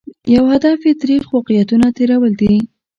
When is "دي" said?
2.41-2.53